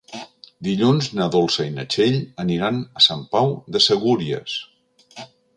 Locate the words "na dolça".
1.19-1.67